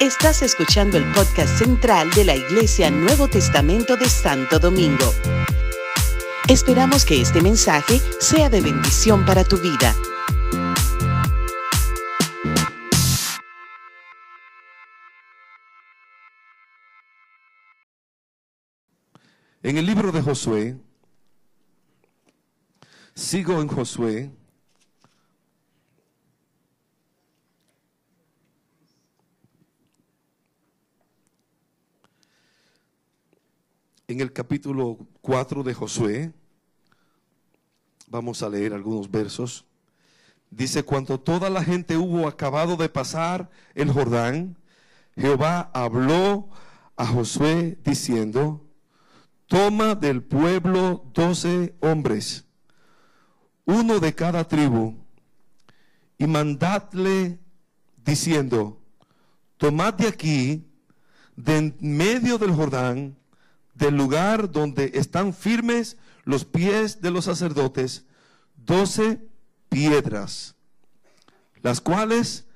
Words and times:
Estás 0.00 0.42
escuchando 0.42 0.98
el 0.98 1.04
podcast 1.12 1.58
central 1.58 2.10
de 2.10 2.24
la 2.24 2.34
Iglesia 2.34 2.90
Nuevo 2.90 3.28
Testamento 3.28 3.96
de 3.96 4.08
Santo 4.08 4.58
Domingo. 4.58 5.12
Esperamos 6.48 7.04
que 7.04 7.20
este 7.20 7.40
mensaje 7.40 8.00
sea 8.20 8.50
de 8.50 8.60
bendición 8.60 9.24
para 9.24 9.44
tu 9.44 9.56
vida. 9.56 9.94
En 19.62 19.78
el 19.78 19.86
libro 19.86 20.12
de 20.12 20.20
Josué, 20.20 20.76
sigo 23.14 23.62
en 23.62 23.68
Josué, 23.68 24.30
en 34.14 34.20
el 34.20 34.32
capítulo 34.32 34.96
4 35.22 35.64
de 35.64 35.74
Josué, 35.74 36.32
vamos 38.06 38.44
a 38.44 38.48
leer 38.48 38.72
algunos 38.72 39.10
versos. 39.10 39.64
Dice, 40.50 40.84
cuando 40.84 41.18
toda 41.18 41.50
la 41.50 41.64
gente 41.64 41.96
hubo 41.96 42.28
acabado 42.28 42.76
de 42.76 42.88
pasar 42.88 43.50
el 43.74 43.90
Jordán, 43.90 44.56
Jehová 45.16 45.68
habló 45.74 46.48
a 46.96 47.06
Josué 47.06 47.76
diciendo, 47.84 48.64
toma 49.48 49.96
del 49.96 50.22
pueblo 50.22 51.04
doce 51.12 51.74
hombres, 51.80 52.44
uno 53.64 53.98
de 53.98 54.14
cada 54.14 54.46
tribu, 54.46 54.94
y 56.18 56.28
mandadle 56.28 57.40
diciendo, 57.96 58.80
tomad 59.56 59.94
de 59.94 60.06
aquí, 60.06 60.64
de 61.34 61.56
en 61.56 61.76
medio 61.80 62.38
del 62.38 62.52
Jordán, 62.52 63.16
del 63.74 63.96
lugar 63.96 64.50
donde 64.50 64.92
están 64.94 65.34
firmes 65.34 65.96
los 66.24 66.44
pies 66.44 67.00
de 67.00 67.10
los 67.10 67.26
sacerdotes, 67.26 68.04
doce 68.56 69.20
piedras, 69.68 70.54
las 71.62 71.80
cuales 71.80 72.46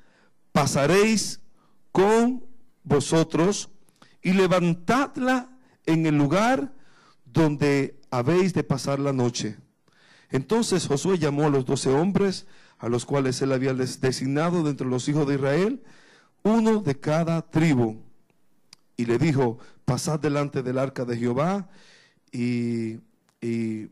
pasaréis 0.53 1.41
con 1.93 2.45
vosotros 2.83 3.71
y 4.23 4.33
levantadla 4.33 5.51
en 5.87 6.07
el 6.07 6.17
lugar 6.17 6.73
donde 7.25 8.01
habéis 8.11 8.55
de 8.55 8.65
pasar 8.65 8.99
la 8.99 9.13
noche. 9.13 9.57
Entonces 10.31 10.87
Josué 10.87 11.19
llamó 11.19 11.47
a 11.47 11.51
los 11.51 11.65
doce 11.65 11.91
hombres, 11.91 12.47
a 12.79 12.89
los 12.89 13.05
cuales 13.05 13.41
él 13.43 13.53
había 13.53 13.75
designado 13.75 14.63
de 14.63 14.71
entre 14.71 14.87
los 14.87 15.09
hijos 15.09 15.27
de 15.27 15.35
Israel, 15.35 15.83
uno 16.43 16.81
de 16.81 16.99
cada 16.99 17.43
tribu, 17.43 17.97
y 18.97 19.07
le 19.07 19.19
dijo, 19.19 19.59
pasad 19.89 20.21
delante 20.21 20.63
del 20.63 20.77
arca 20.77 21.07
de 21.07 21.17
Jehová 21.17 21.67
y, 22.31 22.99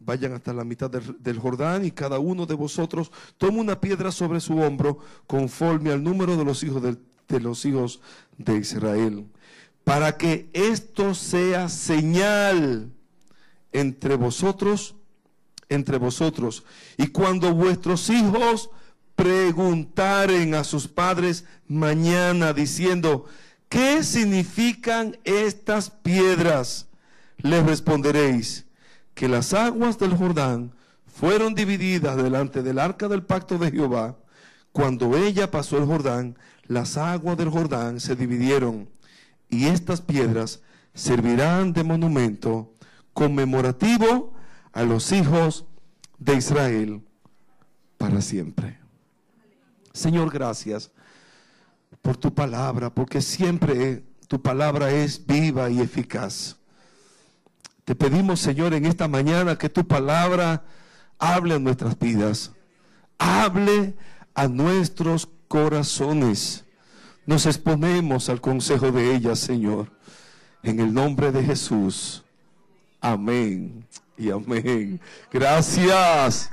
vayan 0.01 0.35
hasta 0.35 0.53
la 0.53 0.63
mitad 0.63 0.91
del, 0.91 1.39
Jordán 1.39 1.87
y 1.87 1.91
cada 1.91 2.19
uno 2.19 2.45
de 2.45 2.55
vosotros 2.55 3.11
tome 3.39 3.61
una 3.61 3.81
piedra 3.81 4.13
sobre 4.13 4.41
su 4.41 4.59
hombro 4.59 4.99
conforme 5.27 5.93
al 5.93 6.03
número 6.03 6.37
de 6.37 6.45
los 6.45 6.63
hijos 6.65 6.83
de 6.83 7.41
los 7.41 7.65
hijos 7.65 8.01
de 8.37 8.59
Israel, 8.59 9.27
para 9.85 10.19
que 10.19 10.51
esto 10.53 11.15
sea 11.15 11.71
señal 11.71 12.93
entre 13.73 14.17
vosotros, 14.17 14.97
entre 15.71 15.97
vosotros. 15.97 16.65
Y 16.99 17.07
cuando 17.07 17.55
vuestros 17.55 18.11
hijos 18.11 18.69
preguntaren 19.15 20.55
a 20.55 20.63
sus 20.65 20.89
padres 20.89 21.47
mañana 21.67 22.53
diciendo, 22.53 23.27
¿qué 23.69 24.03
significan 24.03 25.17
estas 25.25 25.91
piedras? 25.91 26.87
Les 27.39 27.65
responderéis 27.65 28.67
que 29.15 29.29
las 29.29 29.55
aguas 29.55 29.99
del 29.99 30.17
Jordán 30.17 30.73
fueron 31.07 31.55
divididas 31.55 32.17
delante 32.17 32.63
del 32.63 32.79
arca 32.79 33.09
del 33.09 33.23
pacto 33.23 33.59
de 33.59 33.71
Jehová. 33.71 34.17
Cuando 34.73 35.17
ella 35.17 35.51
pasó 35.51 35.79
el 35.79 35.87
Jordán, 35.87 36.37
las 36.67 36.97
aguas 36.97 37.37
del 37.37 37.49
Jordán 37.49 38.01
se 38.01 38.17
dividieron 38.17 38.89
y 39.49 39.67
estas 39.67 40.01
piedras 40.01 40.61
servirán 40.95 41.73
de 41.73 41.85
monumento 41.85 42.75
conmemorativo 43.13 44.35
a 44.73 44.83
los 44.83 45.13
hijos 45.13 45.65
de 46.19 46.35
Israel 46.35 47.03
para 47.97 48.21
siempre. 48.21 48.79
Señor, 49.93 50.31
gracias 50.31 50.91
por 52.07 52.17
tu 52.17 52.33
palabra, 52.33 52.89
porque 52.89 53.21
siempre 53.21 54.05
tu 54.29 54.41
palabra 54.41 54.93
es 54.93 55.27
viva 55.27 55.69
y 55.71 55.81
eficaz. 55.81 56.55
Te 57.85 57.97
pedimos, 57.97 58.39
Señor, 58.39 58.75
en 58.75 58.87
esta 58.87 59.09
mañana 59.09 59.59
que 59.59 59.69
tu 59.69 59.85
palabra 59.85 60.63
hable 61.19 61.57
a 61.57 61.59
nuestras 61.59 61.99
vidas, 61.99 62.53
hable 63.19 63.97
a 64.37 64.47
nuestros 64.47 65.29
corazones. 65.49 66.65
Nos 67.27 67.45
exponemos 67.45 68.29
al 68.29 68.41
consejo 68.41 68.93
de 68.93 69.13
ella, 69.13 69.35
Señor, 69.35 69.91
en 70.63 70.79
el 70.79 70.95
nombre 70.95 71.33
de 71.33 71.43
Jesús. 71.43 72.23
Amén 73.01 73.85
y 74.17 74.31
amén. 74.31 75.01
Gracias. 75.33 76.51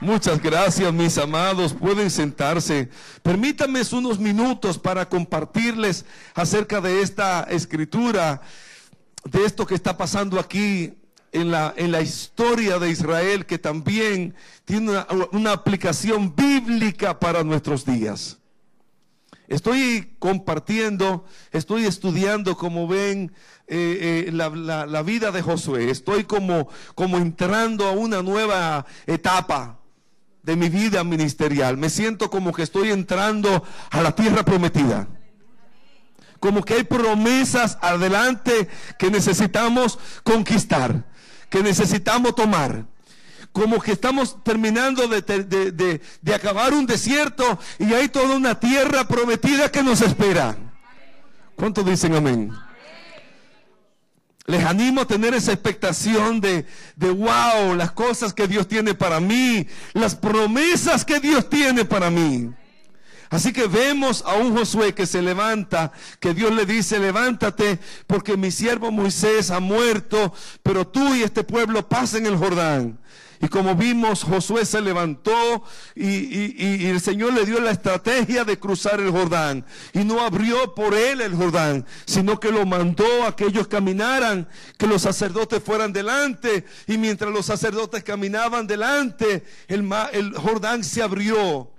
Muchas 0.00 0.42
gracias, 0.42 0.90
mis 0.94 1.18
amados. 1.18 1.74
Pueden 1.74 2.10
sentarse. 2.10 2.88
Permítanme 3.22 3.82
unos 3.92 4.18
minutos 4.18 4.78
para 4.78 5.06
compartirles 5.06 6.06
acerca 6.34 6.80
de 6.80 7.02
esta 7.02 7.42
escritura, 7.42 8.40
de 9.24 9.44
esto 9.44 9.66
que 9.66 9.74
está 9.74 9.98
pasando 9.98 10.40
aquí 10.40 10.94
en 11.32 11.50
la, 11.50 11.74
en 11.76 11.92
la 11.92 12.00
historia 12.00 12.78
de 12.78 12.88
Israel, 12.88 13.44
que 13.44 13.58
también 13.58 14.34
tiene 14.64 14.90
una, 14.90 15.06
una 15.32 15.52
aplicación 15.52 16.34
bíblica 16.34 17.20
para 17.20 17.44
nuestros 17.44 17.84
días. 17.84 18.38
Estoy 19.48 20.14
compartiendo, 20.18 21.26
estoy 21.50 21.84
estudiando, 21.84 22.56
como 22.56 22.88
ven, 22.88 23.32
eh, 23.66 24.24
eh, 24.28 24.32
la, 24.32 25.02
vida 25.02 25.30
de 25.30 25.42
Josué. 25.42 25.90
Estoy 25.90 26.24
como, 26.24 26.68
como 26.94 27.18
entrando 27.18 27.86
a 27.86 27.90
una 27.90 28.22
nueva 28.22 28.86
etapa 29.06 29.79
de 30.42 30.56
mi 30.56 30.68
vida 30.68 31.04
ministerial. 31.04 31.76
Me 31.76 31.90
siento 31.90 32.30
como 32.30 32.52
que 32.52 32.62
estoy 32.62 32.90
entrando 32.90 33.64
a 33.90 34.00
la 34.00 34.14
tierra 34.14 34.44
prometida. 34.44 35.08
Como 36.38 36.64
que 36.64 36.74
hay 36.74 36.84
promesas 36.84 37.78
adelante 37.82 38.68
que 38.98 39.10
necesitamos 39.10 39.98
conquistar, 40.24 41.04
que 41.50 41.62
necesitamos 41.62 42.34
tomar 42.34 42.86
como 43.52 43.80
que 43.80 43.92
estamos 43.92 44.42
terminando 44.44 45.06
de, 45.08 46.00
acabar 46.34 46.72
un 46.72 46.86
desierto 46.86 47.58
y 47.78 47.92
hay 47.94 48.08
toda 48.08 48.36
una 48.36 48.58
tierra 48.58 49.06
prometida 49.08 49.70
que 49.70 49.82
nos 49.82 50.00
espera. 50.02 50.56
¿Cuántos 51.56 51.84
dicen 51.84 52.14
amén? 52.14 52.52
Les 54.50 54.64
animo 54.64 55.02
a 55.02 55.06
tener 55.06 55.32
esa 55.32 55.52
expectación 55.52 56.40
de, 56.40 56.66
de, 56.96 57.10
wow, 57.10 57.76
las 57.76 57.92
cosas 57.92 58.34
que 58.34 58.48
Dios 58.48 58.66
tiene 58.66 58.94
para 58.94 59.20
mí, 59.20 59.64
las 59.92 60.16
promesas 60.16 61.04
que 61.04 61.20
Dios 61.20 61.48
tiene 61.48 61.84
para 61.84 62.10
mí. 62.10 62.50
Así 63.30 63.52
que 63.52 63.68
vemos 63.68 64.24
a 64.26 64.34
un 64.34 64.56
Josué 64.56 64.92
que 64.92 65.06
se 65.06 65.22
levanta, 65.22 65.92
que 66.18 66.34
Dios 66.34 66.52
le 66.52 66.66
dice, 66.66 66.98
levántate, 66.98 67.78
porque 68.08 68.36
mi 68.36 68.50
siervo 68.50 68.90
Moisés 68.90 69.52
ha 69.52 69.60
muerto, 69.60 70.34
pero 70.64 70.86
tú 70.86 71.14
y 71.14 71.22
este 71.22 71.44
pueblo 71.44 71.88
pasen 71.88 72.26
el 72.26 72.36
Jordán. 72.36 72.98
Y 73.42 73.48
como 73.48 73.74
vimos, 73.74 74.24
Josué 74.24 74.66
se 74.66 74.82
levantó 74.82 75.64
y, 75.94 76.86
el 76.86 77.00
Señor 77.00 77.32
le 77.32 77.46
dio 77.46 77.58
la 77.60 77.70
estrategia 77.70 78.44
de 78.44 78.58
cruzar 78.58 79.00
el 79.00 79.10
Jordán. 79.12 79.64
Y 79.94 80.00
no 80.00 80.20
abrió 80.20 80.74
por 80.74 80.92
él 80.94 81.22
el 81.22 81.34
Jordán, 81.34 81.86
sino 82.04 82.38
que 82.38 82.50
lo 82.50 82.66
mandó 82.66 83.24
a 83.24 83.34
que 83.36 83.46
ellos 83.46 83.66
caminaran, 83.66 84.46
que 84.76 84.86
los 84.86 85.02
sacerdotes 85.02 85.62
fueran 85.62 85.92
delante. 85.92 86.66
Y 86.86 86.98
mientras 86.98 87.32
los 87.32 87.46
sacerdotes 87.46 88.04
caminaban 88.04 88.66
delante, 88.66 89.42
el, 89.68 89.88
el 90.12 90.34
Jordán 90.34 90.84
se 90.84 91.02
abrió. 91.02 91.70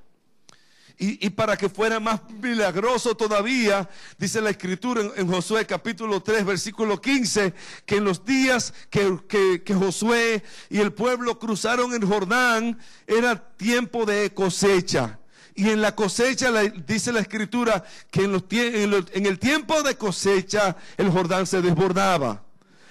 Y, 1.03 1.31
para 1.31 1.57
que 1.57 1.68
fuera 1.68 2.00
más 2.00 2.21
milagroso 2.30 3.15
todavía, 3.15 3.89
dice 4.19 4.39
la 4.39 4.51
escritura 4.51 5.01
en, 5.15 5.27
Josué 5.27 5.65
capítulo 5.65 6.21
3, 6.21 6.45
versículo 6.45 7.01
15, 7.01 7.56
que 7.88 7.95
en 7.95 8.03
los 8.03 8.24
días 8.24 8.71
que, 8.92 9.63
Josué 9.74 10.44
y 10.69 10.77
el 10.77 10.94
pueblo 10.94 11.39
cruzaron 11.39 11.92
el 11.95 12.06
Jordán, 12.06 12.77
era 13.07 13.36
tiempo 13.36 14.06
de 14.06 14.31
cosecha. 14.31 15.18
Y 15.56 15.71
en 15.71 15.81
la 15.81 15.95
cosecha 15.95 16.51
dice 16.86 17.12
la 17.12 17.21
escritura 17.21 17.83
que 18.12 18.25
en, 18.25 18.33
los, 18.33 18.44
en, 18.51 19.25
el 19.25 19.39
tiempo 19.39 19.81
de 19.81 19.97
cosecha 19.97 20.77
el 20.97 21.09
Jordán 21.09 21.47
se 21.47 21.63
desbordaba. 21.63 22.44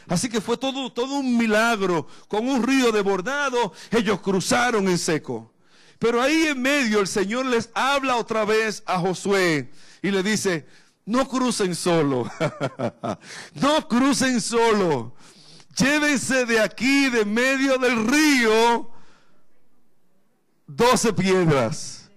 Así 0.09 0.29
que 0.29 0.41
fue 0.41 0.57
todo, 0.57 0.93
todo 0.93 1.15
un 1.15 1.39
milagro. 1.39 2.09
Con 2.27 2.49
un 2.49 2.61
río 2.65 2.91
desbordado, 2.91 3.73
ellos 3.93 4.21
cruzaron 4.21 4.89
en 4.89 4.99
seco. 4.99 5.53
Pero 6.01 6.23
ahí 6.23 6.47
en 6.47 6.63
medio 6.63 6.99
el 7.01 7.07
Señor 7.07 7.45
les 7.45 7.69
habla 7.75 8.17
otra 8.17 8.47
vez 8.47 8.83
a 8.87 8.99
Josué 8.99 9.71
y 10.01 10.11
le 10.11 10.23
dice, 10.23 10.67
no 11.05 11.29
crucen 11.29 11.75
solo, 11.75 12.25
no 13.55 13.87
crucen 13.87 14.41
solo, 14.41 15.15
llévense 15.77 16.47
de 16.47 16.59
aquí, 16.59 17.11
de 17.11 17.27
medio 17.27 17.77
del 17.77 18.07
río, 18.09 18.91
doce 20.67 21.13
piedras. 21.13 22.11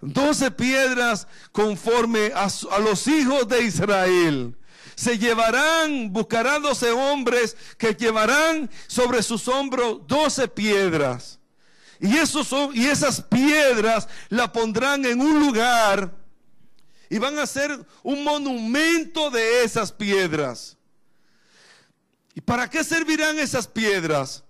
Doce 0.00 0.52
piedras 0.52 1.26
conforme 1.50 2.32
a, 2.34 2.48
los 2.78 3.08
hijos 3.08 3.46
de 3.48 3.64
Israel 3.64 4.56
se 4.94 5.18
llevarán, 5.18 6.12
buscarán 6.12 6.62
doce 6.62 6.92
hombres 6.92 7.56
que 7.76 7.92
llevarán 7.94 8.70
sobre 8.86 9.22
sus 9.24 9.48
hombros 9.48 10.06
doce 10.06 10.46
piedras. 10.46 11.39
Y, 12.00 12.16
esos 12.16 12.48
son, 12.48 12.74
y 12.74 12.86
esas 12.86 13.20
piedras 13.20 14.08
la 14.30 14.50
pondrán 14.50 15.04
en 15.04 15.20
un 15.20 15.38
lugar 15.38 16.10
y 17.10 17.18
van 17.18 17.38
a 17.38 17.42
hacer 17.42 17.78
un 18.02 18.24
monumento 18.24 19.30
de 19.30 19.64
esas 19.64 19.92
piedras. 19.92 20.78
¿Y 22.34 22.40
para 22.40 22.70
qué 22.70 22.82
servirán 22.84 23.38
esas 23.38 23.66
piedras? 23.66 24.44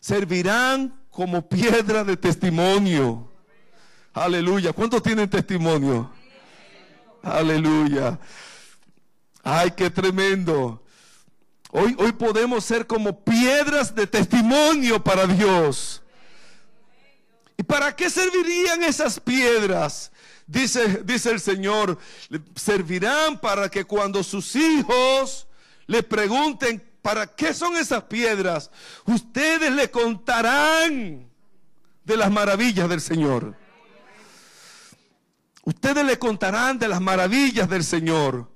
Servirán 0.00 0.98
como 1.10 1.46
piedra 1.46 2.04
de 2.04 2.16
testimonio. 2.16 3.30
Aleluya. 4.14 4.72
¿Cuántos 4.72 5.02
tienen 5.02 5.28
testimonio? 5.28 6.10
Aleluya. 7.22 8.18
Ay, 9.42 9.72
qué 9.72 9.90
tremendo. 9.90 10.82
Hoy, 11.70 11.94
hoy 11.98 12.12
podemos 12.12 12.64
ser 12.64 12.86
como 12.86 13.24
piedras 13.24 13.94
de 13.94 14.06
testimonio 14.06 15.02
para 15.02 15.26
Dios. 15.26 16.02
¿Y 17.60 17.62
para 17.62 17.94
qué 17.94 18.08
servirían 18.08 18.82
esas 18.84 19.20
piedras? 19.20 20.10
Dice, 20.46 21.02
dice 21.04 21.30
el 21.30 21.40
Señor, 21.40 21.98
servirán 22.56 23.38
para 23.38 23.68
que 23.68 23.84
cuando 23.84 24.24
sus 24.24 24.56
hijos 24.56 25.46
le 25.86 26.02
pregunten, 26.02 26.82
¿para 27.02 27.26
qué 27.26 27.52
son 27.52 27.76
esas 27.76 28.04
piedras? 28.04 28.70
Ustedes 29.04 29.70
le 29.72 29.90
contarán 29.90 31.28
de 32.02 32.16
las 32.16 32.30
maravillas 32.30 32.88
del 32.88 33.02
Señor. 33.02 33.54
Ustedes 35.62 36.02
le 36.02 36.18
contarán 36.18 36.78
de 36.78 36.88
las 36.88 37.02
maravillas 37.02 37.68
del 37.68 37.84
Señor. 37.84 38.50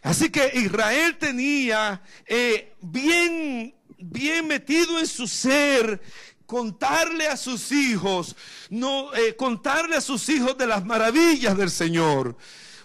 Así 0.00 0.30
que 0.30 0.52
Israel 0.54 1.18
tenía 1.18 2.02
eh, 2.24 2.76
bien, 2.82 3.74
bien 3.98 4.46
metido 4.46 5.00
en 5.00 5.08
su 5.08 5.26
ser 5.26 6.00
contarle 6.48 7.28
a 7.28 7.36
sus 7.36 7.70
hijos, 7.72 8.34
no 8.70 9.14
eh, 9.14 9.36
contarle 9.36 9.96
a 9.96 10.00
sus 10.00 10.26
hijos 10.30 10.56
de 10.56 10.66
las 10.66 10.82
maravillas 10.82 11.54
del 11.58 11.70
Señor. 11.70 12.34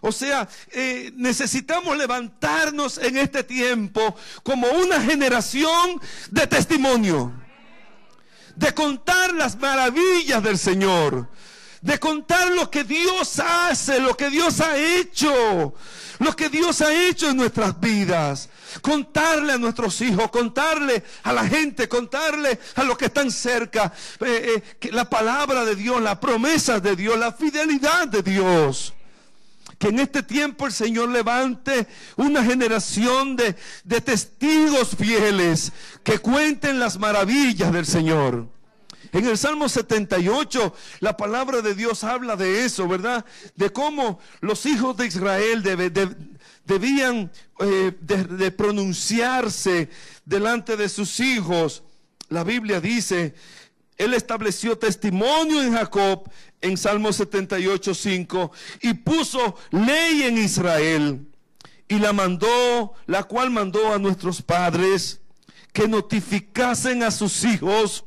O 0.01 0.11
sea, 0.11 0.49
eh, 0.71 1.13
necesitamos 1.15 1.95
levantarnos 1.95 2.97
en 2.97 3.15
este 3.15 3.41
tiempo 3.41 4.17
como 4.43 4.67
una 4.67 4.99
generación 4.99 6.01
de 6.29 6.45
testimonio, 6.45 7.31
de 8.57 8.73
contar 8.73 9.33
las 9.33 9.57
maravillas 9.57 10.43
del 10.43 10.57
Señor, 10.57 11.29
de 11.83 11.99
contar 11.99 12.51
lo 12.51 12.71
que 12.71 12.83
Dios 12.83 13.39
hace, 13.39 13.99
lo 13.99 14.17
que 14.17 14.29
Dios 14.29 14.59
ha 14.61 14.77
hecho 14.77 15.73
lo 16.19 16.35
que 16.35 16.49
Dios 16.49 16.81
ha 16.81 16.93
hecho 17.07 17.29
en 17.29 17.37
nuestras 17.37 17.79
vidas. 17.79 18.49
Contarle 18.81 19.53
a 19.53 19.57
nuestros 19.57 19.99
hijos, 20.01 20.31
contarle 20.31 21.03
a 21.23 21.33
la 21.33 21.45
gente, 21.45 21.87
contarle 21.87 22.59
a 22.75 22.83
los 22.83 22.97
que 22.97 23.05
están 23.05 23.29
cerca 23.29 23.93
eh, 24.19 24.63
eh, 24.81 24.89
la 24.91 25.09
palabra 25.09 25.63
de 25.65 25.75
Dios, 25.75 26.01
la 26.01 26.19
promesa 26.19 26.79
de 26.79 26.95
Dios, 26.95 27.17
la 27.19 27.33
fidelidad 27.33 28.07
de 28.07 28.23
Dios. 28.23 28.93
Que 29.77 29.89
en 29.89 29.99
este 29.99 30.23
tiempo 30.23 30.65
el 30.65 30.71
Señor 30.71 31.09
levante 31.09 31.87
una 32.15 32.43
generación 32.43 33.35
de 33.35 34.01
testigos 34.01 34.95
fieles 34.95 35.71
que 36.03 36.19
cuenten 36.19 36.79
las 36.79 36.97
maravillas 36.97 37.71
del 37.71 37.85
Señor. 37.85 38.47
En 39.13 39.27
el 39.27 39.37
Salmo 39.37 39.69
78, 39.69 40.73
la 40.99 41.15
palabra 41.15 41.61
de 41.61 41.75
Dios 41.75 42.03
habla 42.03 42.35
de 42.35 42.65
eso, 42.65 42.87
¿verdad? 42.87 43.23
De 43.55 43.69
cómo 43.69 44.19
los 44.41 44.65
hijos 44.65 44.97
de 44.97 45.05
Israel 45.05 45.61
debían 46.65 47.31
eh, 47.59 47.91
de, 48.01 48.51
pronunciarse 48.51 49.91
delante 50.25 50.75
de 50.75 50.89
sus 50.89 51.19
hijos. 51.19 51.83
La 52.29 52.43
Biblia 52.43 52.81
dice, 52.81 53.35
Él 53.99 54.15
estableció 54.15 54.79
testimonio 54.79 55.61
en 55.61 55.73
Jacob 55.73 56.27
en 56.59 56.75
Salmo 56.75 57.13
78, 57.13 57.93
5 57.93 58.51
y 58.81 58.95
puso 58.95 59.55
ley 59.69 60.23
en 60.23 60.39
Israel 60.39 61.27
y 61.87 61.99
la 61.99 62.13
mandó, 62.13 62.93
la 63.05 63.25
cual 63.25 63.51
mandó 63.51 63.93
a 63.93 63.99
nuestros 63.99 64.41
padres 64.41 65.21
que 65.71 65.87
notificasen 65.87 67.03
a 67.03 67.11
sus 67.11 67.43
hijos 67.43 68.05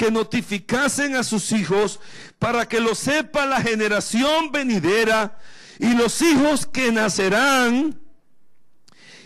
que 0.00 0.10
notificasen 0.10 1.14
a 1.14 1.22
sus 1.22 1.52
hijos 1.52 2.00
para 2.38 2.66
que 2.66 2.80
lo 2.80 2.94
sepa 2.94 3.44
la 3.44 3.60
generación 3.60 4.50
venidera 4.50 5.38
y 5.78 5.92
los 5.92 6.22
hijos 6.22 6.64
que 6.64 6.90
nacerán 6.90 8.00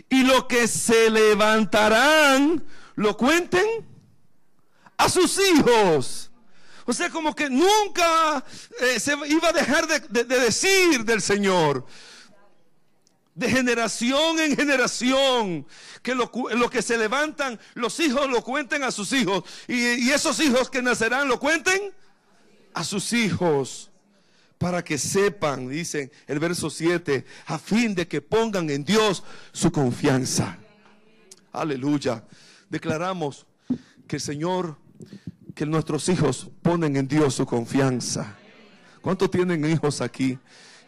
y 0.09 0.25
lo 0.25 0.49
que 0.49 0.67
se 0.67 1.11
levantarán, 1.11 2.65
lo 2.97 3.17
cuenten 3.17 3.65
a 4.97 5.09
sus 5.09 5.39
hijos. 5.39 6.33
O 6.87 6.93
sea, 6.93 7.09
como 7.09 7.37
que 7.37 7.49
nunca 7.49 8.45
eh, 8.81 8.99
se 8.99 9.13
iba 9.29 9.51
a 9.51 9.53
dejar 9.53 9.87
de 9.87 10.25
decir 10.25 11.05
del 11.05 11.23
Señor 11.23 11.87
de 13.35 13.51
generación 13.51 14.39
en 14.41 14.57
generación, 14.57 15.67
que 16.03 16.15
lo, 16.15 16.31
que 16.71 16.83
se 16.83 16.97
levantan, 16.97 17.59
los 17.75 17.99
hijos 18.01 18.29
lo 18.31 18.43
cuenten 18.43 18.85
a 18.85 18.91
sus 18.91 19.13
hijos, 19.13 19.45
y, 19.67 20.11
esos 20.11 20.39
hijos 20.41 20.71
que 20.71 20.83
nacerán 20.83 21.29
lo 21.29 21.41
cuenten 21.41 21.93
a 22.73 22.85
sus 22.85 23.13
hijos, 23.13 23.91
para 24.59 24.85
que 24.85 24.99
sepan, 24.99 25.69
dice 25.69 26.11
el 26.27 26.39
verso 26.39 26.71
7, 26.71 27.25
a 27.47 27.59
fin 27.59 27.95
de 27.95 28.07
que 28.07 28.23
pongan 28.23 28.71
en 28.71 28.85
Dios 28.85 29.23
su 29.53 29.71
confianza. 29.71 30.57
Aleluya. 31.53 32.25
Declaramos 32.71 33.47
que 34.07 34.19
Señor, 34.19 34.79
que 35.55 35.67
nuestros 35.67 36.09
hijos 36.09 36.51
ponen 36.63 36.97
en 36.97 37.09
Dios 37.09 37.35
su 37.35 37.47
confianza. 37.47 38.37
¿Cuántos 39.03 39.31
tienen 39.31 39.65
hijos 39.71 40.01
aquí? 40.01 40.39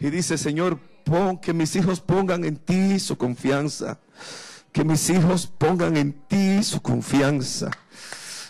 Y 0.00 0.10
dice, 0.10 0.38
Señor, 0.38 0.80
que 1.40 1.52
mis 1.52 1.76
hijos 1.76 2.00
pongan 2.00 2.44
en 2.44 2.56
ti 2.56 2.98
su 2.98 3.16
confianza. 3.16 3.98
Que 4.72 4.84
mis 4.84 5.08
hijos 5.08 5.46
pongan 5.46 5.96
en 5.96 6.12
ti 6.26 6.62
su 6.64 6.82
confianza. 6.82 7.70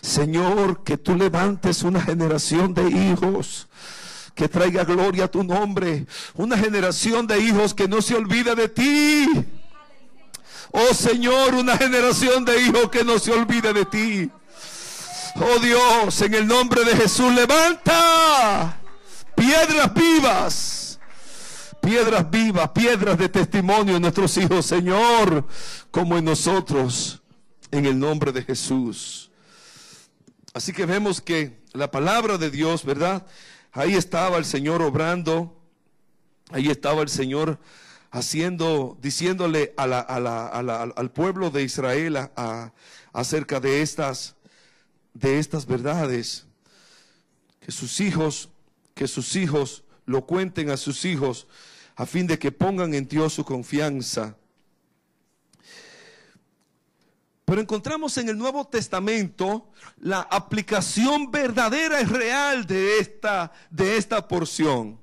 Señor, 0.01 0.83
que 0.83 0.97
tú 0.97 1.15
levantes 1.15 1.83
una 1.83 2.01
generación 2.01 2.73
de 2.73 2.89
hijos 2.89 3.67
que 4.33 4.49
traiga 4.49 4.83
gloria 4.83 5.25
a 5.25 5.27
tu 5.27 5.43
nombre. 5.43 6.07
Una 6.33 6.57
generación 6.57 7.27
de 7.27 7.39
hijos 7.39 7.73
que 7.73 7.87
no 7.87 8.01
se 8.01 8.15
olvide 8.15 8.55
de 8.55 8.67
ti. 8.67 9.27
Oh 10.71 10.93
Señor, 10.93 11.53
una 11.53 11.77
generación 11.77 12.43
de 12.43 12.61
hijos 12.61 12.89
que 12.89 13.03
no 13.03 13.19
se 13.19 13.31
olvide 13.31 13.71
de 13.71 13.85
ti. 13.85 14.31
Oh 15.35 15.59
Dios, 15.59 16.21
en 16.21 16.33
el 16.33 16.47
nombre 16.47 16.83
de 16.83 16.95
Jesús, 16.95 17.31
levanta 17.33 18.79
piedras 19.35 19.93
vivas 19.93 20.76
piedras 21.87 22.29
vivas, 22.29 22.69
piedras 22.71 23.17
de 23.17 23.29
testimonio 23.29 23.95
en 23.95 24.01
nuestros 24.01 24.35
hijos, 24.35 24.65
Señor, 24.65 25.47
como 25.89 26.17
en 26.17 26.25
nosotros, 26.25 27.21
en 27.71 27.85
el 27.85 27.97
nombre 27.97 28.33
de 28.33 28.43
Jesús. 28.43 29.31
Así 30.53 30.73
que 30.73 30.85
vemos 30.85 31.21
que 31.21 31.61
la 31.71 31.89
palabra 31.89 32.37
de 32.37 32.51
Dios, 32.51 32.83
¿verdad? 32.83 33.25
Ahí 33.71 33.93
estaba 33.93 34.37
el 34.37 34.43
Señor 34.43 34.81
obrando, 34.81 35.57
ahí 36.51 36.67
estaba 36.67 37.03
el 37.03 37.07
Señor 37.07 37.57
haciendo, 38.11 38.97
diciéndole 39.01 39.73
al 39.77 41.11
pueblo 41.13 41.51
de 41.51 41.63
Israel 41.63 42.17
acerca 43.13 43.61
de 43.61 43.81
estas, 43.81 44.35
de 45.13 45.39
estas 45.39 45.65
verdades, 45.65 46.47
que 47.61 47.71
sus 47.71 48.01
hijos, 48.01 48.49
que 48.93 49.07
sus 49.07 49.37
hijos 49.37 49.85
lo 50.05 50.25
cuenten 50.25 50.69
a 50.69 50.75
sus 50.75 51.05
hijos 51.05 51.47
a 51.97 52.05
fin 52.05 52.27
de 52.27 52.37
que 52.37 52.51
pongan 52.51 52.93
en 52.93 53.07
Dios 53.07 53.33
su 53.33 53.43
confianza. 53.43 54.37
Pero 57.43 57.59
encontramos 57.59 58.15
en 58.19 58.29
el 58.29 58.37
Nuevo 58.37 58.65
Testamento 58.65 59.71
la 59.99 60.21
aplicación 60.21 61.31
verdadera 61.31 61.99
y 61.99 62.05
real 62.05 62.67
de 62.67 62.99
esta, 62.99 63.51
de 63.71 63.97
esta 63.97 64.27
porción. 64.27 64.99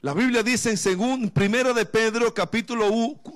La 0.00 0.14
Biblia 0.14 0.42
dice 0.42 0.70
en 0.70 0.78
según 0.78 1.28
primero 1.28 1.74
de 1.74 1.84
Pedro 1.84 2.32
capítulo 2.32 2.88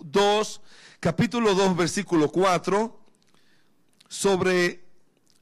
2, 0.03 0.61
capítulo 0.99 1.55
2 1.55 1.77
versículo 1.77 2.31
4 2.31 3.01
sobre 4.09 4.83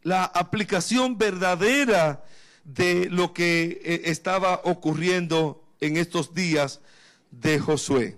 la 0.03 0.25
aplicación 0.25 1.17
verdadera 1.17 2.25
de 2.65 3.09
lo 3.09 3.33
que 3.33 3.81
eh, 3.85 4.03
estaba 4.07 4.63
ocurriendo 4.65 5.63
en 5.81 5.97
estos 5.97 6.35
días 6.35 6.81
de 7.33 7.59
Josué. 7.59 8.17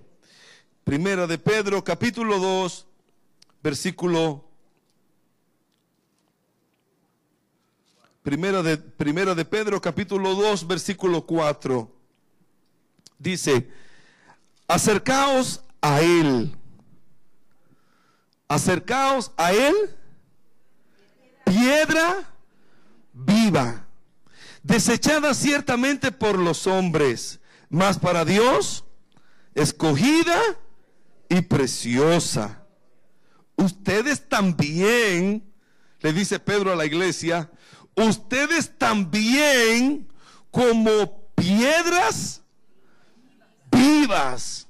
Primera 0.85 1.27
de 1.27 1.39
Pedro, 1.39 1.83
capítulo 1.83 2.39
2, 2.39 2.87
versículo 3.63 4.45
Primera 8.25 8.63
de, 8.63 8.79
primera 8.79 9.35
de 9.35 9.45
Pedro, 9.45 9.83
capítulo 9.83 10.35
2, 10.35 10.67
versículo 10.67 11.27
4. 11.27 11.95
Dice, 13.19 13.71
acercaos 14.67 15.63
a 15.83 16.01
Él. 16.01 16.57
Acercaos 18.49 19.31
a 19.37 19.53
Él, 19.53 19.75
piedra 21.45 22.33
viva, 23.13 23.87
desechada 24.63 25.35
ciertamente 25.35 26.11
por 26.11 26.39
los 26.39 26.67
hombres, 26.67 27.41
mas 27.69 27.99
para 27.99 28.25
Dios, 28.25 28.85
escogida 29.55 30.41
y 31.29 31.41
preciosa. 31.43 32.63
Ustedes 33.57 34.29
también, 34.29 35.45
le 36.01 36.13
dice 36.13 36.39
Pedro 36.39 36.73
a 36.73 36.77
la 36.77 36.85
iglesia, 36.85 37.51
ustedes 37.95 38.77
también 38.77 40.09
como 40.51 41.29
piedras 41.35 42.43
vivas, 43.71 44.67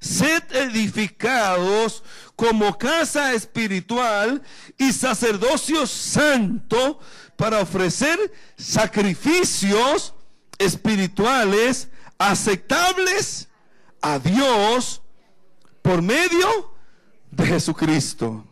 sed 0.00 0.42
edificados 0.52 2.02
como 2.36 2.76
casa 2.76 3.32
espiritual 3.32 4.42
y 4.76 4.92
sacerdocio 4.92 5.86
santo 5.86 7.00
para 7.36 7.60
ofrecer 7.60 8.18
sacrificios 8.56 10.14
espirituales 10.58 11.88
aceptables 12.18 13.48
a 14.04 14.18
Dios 14.18 15.00
por 15.80 16.02
medio 16.02 16.74
de 17.30 17.46
Jesucristo. 17.46 18.44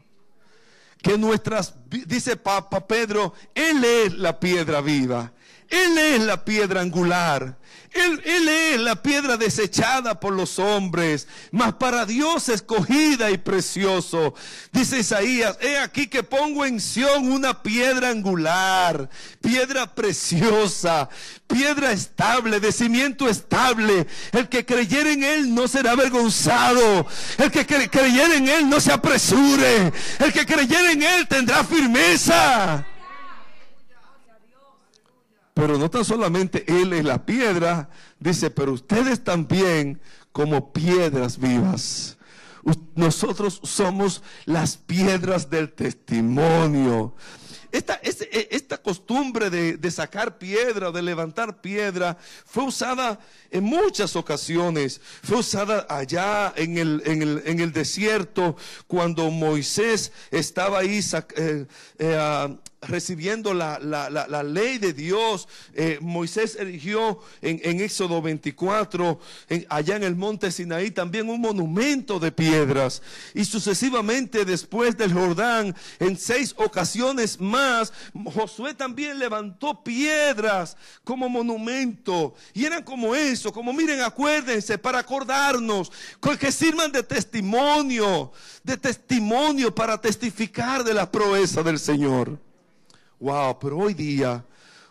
Que 1.03 1.19
nuestras, 1.19 1.75
dice 1.89 2.37
Papa 2.37 2.87
Pedro, 2.87 3.35
Él 3.55 3.85
es 3.85 4.15
la 4.15 4.41
piedra 4.41 4.81
viva, 4.81 5.33
Él 5.69 5.97
es 5.97 6.21
la 6.21 6.45
piedra 6.45 6.83
angular. 6.83 7.57
Él, 7.95 8.49
es 8.49 8.81
la 8.81 9.03
piedra 9.03 9.37
desechada 9.37 10.19
por 10.19 10.33
los 10.33 10.59
hombres, 10.59 11.29
mas 11.51 11.75
para 11.75 12.07
Dios 12.07 12.49
escogida 12.49 13.31
y 13.31 13.37
precioso. 13.37 14.35
Dice 14.73 15.01
Isaías, 15.01 15.59
he 15.61 15.77
aquí 15.79 16.07
que 16.07 16.23
pongo 16.23 16.65
en 16.65 16.81
Sión 16.81 17.31
una 17.31 17.63
piedra 17.63 18.09
angular, 18.09 19.11
piedra 19.43 19.95
preciosa, 19.95 21.11
piedra 21.47 21.93
estable, 21.93 22.61
de 22.61 22.73
cimiento 22.73 23.29
estable. 23.29 24.07
El 24.33 24.49
que 24.49 24.65
creyere 24.65 25.13
en 25.13 25.25
Él 25.25 25.55
no 25.55 25.69
será 25.69 25.93
avergonzado. 25.93 27.07
El 27.37 27.51
que 27.51 27.67
creyere 27.67 28.37
en 28.37 28.49
Él 28.49 28.71
no 28.71 28.81
se 28.81 28.93
apresure. 28.93 29.93
El 30.19 30.33
que 30.33 30.47
creyere 30.47 30.93
en 30.93 31.03
Él 31.03 31.29
tendrá 31.29 31.63
firmeza. 31.63 32.87
Pero 35.55 35.77
no 35.77 35.91
tan 35.91 36.05
solamente 36.05 36.65
Él 36.67 36.93
es 36.93 37.05
la 37.05 37.27
piedra, 37.27 37.91
dice, 38.19 38.51
pero 38.51 38.73
ustedes 38.73 39.23
también 39.23 40.01
como 40.33 40.73
piedras 40.73 41.39
vivas. 41.39 42.17
Nosotros 42.95 43.61
somos 43.65 44.23
las 44.47 44.77
piedras 44.77 45.51
del 45.51 45.73
testimonio. 45.73 47.15
Esta, 47.73 47.99
e, 48.03 48.49
esta, 48.51 48.77
costumbre 48.77 49.49
de, 49.49 49.91
sacar 49.91 50.37
piedra, 50.37 50.93
de 50.93 51.01
levantar 51.01 51.63
piedra, 51.63 52.19
fue 52.45 52.65
usada 52.65 53.19
en 53.51 53.65
muchas 53.65 54.15
ocasiones. 54.15 55.01
Fue 55.23 55.39
usada 55.39 55.87
allá 55.89 56.53
en 56.55 56.77
el, 56.77 57.03
en 57.07 57.61
el, 57.61 57.73
desierto 57.73 58.57
cuando 58.87 59.31
Moisés 59.31 60.13
estaba 60.31 60.81
ahí 60.81 61.01
eh, 61.37 61.67
eh, 61.99 62.57
recibiendo 62.83 63.55
la, 63.55 63.79
ley 64.43 64.79
de 64.79 64.93
Dios. 64.93 65.49
Eh, 65.75 65.99
Moisés 66.01 66.57
erigió 66.57 67.21
en, 67.41 67.81
Éxodo 67.81 68.21
24, 68.21 69.19
allá 69.69 69.97
en 69.97 70.03
el 70.03 70.17
monte 70.17 70.51
Sinaí, 70.51 70.91
también 70.91 71.29
un 71.29 71.41
monumento 71.41 72.19
de 72.19 72.33
piedras. 72.33 73.03
Y 73.35 73.45
sucesivamente 73.45 74.45
después 74.45 74.97
del 74.97 75.13
Jordán, 75.13 75.75
en 75.99 76.19
seis 76.19 76.55
ocasiones 76.57 77.41
más, 77.41 77.93
Josué 78.25 78.75
también 78.75 79.19
levantó 79.19 79.83
piedras 79.83 80.77
como 81.05 81.29
monumento. 81.29 82.35
Y 82.53 82.65
eran 82.65 82.83
como 82.83 83.15
eso, 83.15 83.53
como 83.53 83.73
miren, 83.73 84.01
acuérdense, 84.01 84.79
para 84.79 84.99
acordarnos, 84.99 85.91
que 86.39 86.51
sirvan 86.51 86.91
de 86.91 87.03
testimonio, 87.03 88.33
de 88.65 88.77
testimonio 88.77 89.75
para 89.75 90.01
testificar 90.01 90.83
de 90.83 90.95
la 90.95 91.11
proeza 91.11 91.63
del 91.63 91.79
Señor. 91.79 92.39
Wow, 93.23 93.57
pero 93.61 93.79
hoy 93.79 93.95
día, 93.95 94.45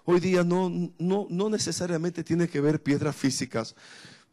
hoy 0.06 0.22
día 0.22 0.42
no, 0.46 0.70
no, 0.98 1.28
no 1.30 1.50
necesariamente 1.50 2.24
tiene 2.24 2.48
que 2.48 2.62
ver 2.62 2.82
piedras 2.82 3.14
físicas, 3.14 3.76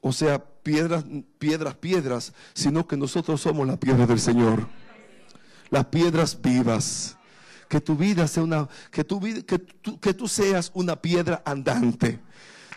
o 0.00 0.12
sea, 0.12 0.38
piedras, 0.38 1.05
piedras, 1.40 1.75
piedras, 1.75 2.33
sino 2.55 2.87
que 2.87 2.97
nosotros 2.97 3.40
somos 3.40 3.67
la 3.67 3.76
piedra 3.76 4.07
del 4.07 4.21
Señor. 4.21 4.69
Las 5.71 5.87
piedras 5.87 6.40
vivas. 6.40 7.17
Que 7.69 7.81
tu 7.81 7.97
vida 7.97 8.28
sea 8.28 8.45
una, 8.45 8.69
que 8.93 9.02
tu 9.02 9.21
que 9.21 9.61
que 10.00 10.14
tú 10.14 10.28
seas 10.28 10.71
una 10.75 10.95
piedra 10.95 11.43
andante. 11.45 12.21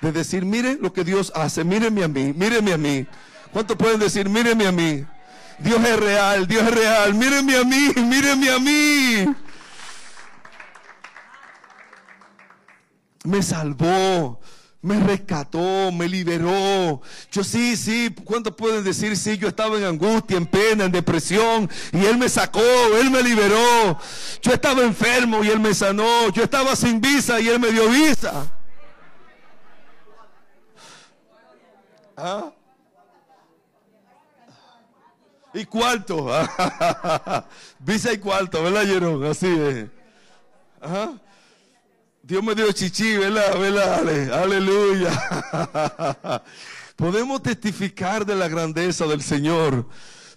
De 0.02 0.12
decir, 0.12 0.44
miren 0.44 0.80
lo 0.82 0.92
que 0.92 1.04
Dios 1.04 1.32
hace, 1.36 1.64
mírenme 1.64 2.04
a 2.04 2.08
mí, 2.08 2.34
mírenme 2.34 2.74
a 2.74 2.78
mí. 2.78 3.06
¿Cuántos 3.54 3.78
pueden 3.78 4.00
decir, 4.00 4.28
mírenme 4.28 4.66
a 4.66 4.72
mí? 4.72 5.06
Dios 5.60 5.86
es 5.86 6.00
real, 6.00 6.48
Dios 6.48 6.64
es 6.64 6.74
real, 6.74 7.14
mírenme 7.14 7.58
a 7.58 7.64
mí, 7.64 7.94
mírenme 7.96 8.50
a 8.50 8.60
mí. 8.60 9.51
Me 13.24 13.44
salvó, 13.44 14.40
me 14.82 15.00
rescató, 15.00 15.92
me 15.92 16.08
liberó. 16.08 17.02
Yo 17.32 17.44
sí, 17.44 17.78
sí, 17.78 18.14
¿cuántos 18.24 18.56
pueden 18.56 18.84
decir? 18.84 19.16
Sí, 19.16 19.38
yo 19.38 19.48
estaba 19.48 19.78
en 19.78 19.84
angustia, 19.84 20.38
en 20.38 20.46
pena, 20.46 20.86
en 20.86 20.92
depresión, 20.92 21.70
y 21.92 22.06
Él 22.06 22.18
me 22.18 22.30
sacó, 22.30 22.62
Él 23.00 23.12
me 23.12 23.22
liberó. 23.22 24.00
Yo 24.42 24.54
estaba 24.54 24.82
enfermo 24.84 25.44
y 25.44 25.50
Él 25.50 25.60
me 25.60 25.74
sanó. 25.74 26.30
Yo 26.32 26.44
estaba 26.44 26.76
sin 26.76 27.00
visa 27.00 27.40
y 27.40 27.48
Él 27.48 27.60
me 27.60 27.72
dio 27.72 27.88
visa. 27.90 28.52
¿Ah? 32.18 32.52
Y 35.54 35.66
cuarto. 35.66 36.28
visa 37.80 38.14
y 38.14 38.18
cuarto, 38.18 38.64
¿verdad, 38.64 38.86
Jerón? 38.86 39.24
Así 39.26 39.48
es. 39.48 39.86
¿Ah? 40.82 41.14
Dios 42.32 42.42
me 42.42 42.56
dio 42.56 42.72
chichi, 42.72 43.18
¿verdad? 43.18 43.60
¿verdad? 43.60 44.42
Aleluya. 44.42 45.12
Podemos 46.96 47.44
testificar 47.44 48.26
de 48.26 48.38
la 48.38 48.48
grandeza 48.48 49.06
del 49.06 49.22
Señor. 49.22 49.86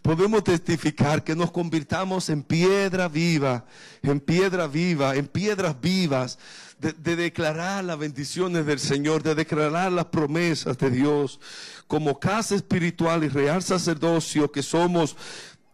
Podemos 0.02 0.42
testificar 0.42 1.22
que 1.22 1.36
nos 1.36 1.52
convirtamos 1.52 2.30
en 2.30 2.42
piedra 2.42 3.06
viva, 3.06 3.64
en 4.02 4.18
piedra 4.18 4.66
viva, 4.66 5.14
en 5.14 5.28
piedras 5.28 5.80
vivas, 5.80 6.40
de, 6.80 7.14
declarar 7.14 7.84
las 7.84 7.96
bendiciones 7.96 8.66
del 8.66 8.80
Señor, 8.80 9.22
de 9.22 9.36
declarar 9.36 9.92
las 9.92 10.06
promesas 10.06 10.76
de 10.76 10.90
Dios, 10.90 11.38
como 11.86 12.18
casa 12.18 12.56
espiritual 12.56 13.22
y 13.22 13.28
real 13.28 13.62
sacerdocio 13.62 14.50
que 14.50 14.64
somos 14.64 15.16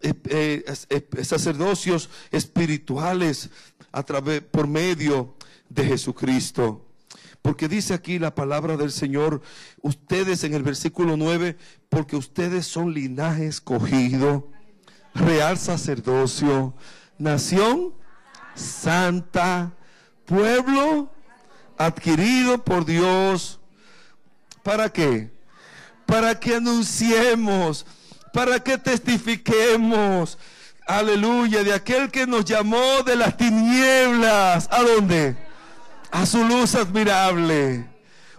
eh, 0.03 0.13
eh, 0.29 0.65
eh, 0.91 1.25
sacerdocios 1.25 2.11
espirituales 2.31 3.49
a 3.91 4.03
través, 4.03 4.43
por 4.43 4.67
medio 4.67 5.35
de 5.71 5.87
Jesucristo. 5.87 6.87
Porque 7.41 7.69
dice 7.69 7.95
aquí 7.95 8.19
la 8.19 8.35
palabra 8.35 8.77
del 8.77 8.93
Señor, 8.93 9.41
ustedes 9.81 10.45
en 10.45 10.53
el 10.53 10.63
versículo 10.63 11.17
9, 11.17 11.57
porque 11.89 12.17
ustedes 12.17 12.67
son 12.67 12.93
linaje 12.93 13.47
escogido, 13.47 14.51
real 15.15 15.57
sacerdocio, 15.57 16.75
nación 17.17 17.95
santa, 18.55 19.73
pueblo 20.27 21.11
adquirido 21.79 22.63
por 22.63 22.85
Dios. 22.85 23.59
¿Para 24.63 24.93
qué? 24.93 25.31
Para 26.07 26.39
que 26.39 26.57
anunciemos, 26.57 27.87
para 28.33 28.61
que 28.61 28.77
testifiquemos, 28.77 30.39
aleluya, 30.87 31.65
de 31.65 31.73
aquel 31.73 32.11
que 32.11 32.27
nos 32.27 32.45
llamó 32.45 33.03
de 33.05 33.17
las 33.17 33.37
tinieblas. 33.37 34.69
¿A 34.71 34.83
dónde? 34.83 35.50
A 36.11 36.27
su 36.27 36.45
luz 36.45 36.75
admirable. 36.75 37.87